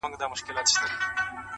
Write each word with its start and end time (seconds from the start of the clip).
لمبو 0.03 0.17
وهلی 0.23 0.35
سوځولی 0.39 0.63
چنار!. 0.69 0.91